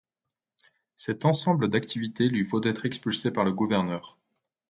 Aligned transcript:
Cet 0.95 1.25
ensemble 1.25 1.69
d'activités 1.69 2.27
lui 2.27 2.41
vaut 2.41 2.59
d'être 2.59 2.87
expulsé 2.87 3.29
par 3.29 3.43
le 3.45 3.51
Gouverneur. 3.53 4.17